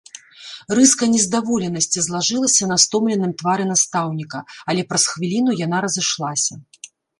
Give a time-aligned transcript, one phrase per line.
[0.77, 4.39] Рыска нездаволенасці злажылася на стомленым твары настаўніка,
[4.73, 6.53] але праз хвіліну яна разышлася.